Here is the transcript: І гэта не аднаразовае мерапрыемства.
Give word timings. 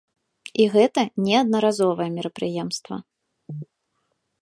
І 0.63 0.65
гэта 0.75 1.01
не 1.27 1.35
аднаразовае 1.43 2.09
мерапрыемства. 2.17 2.95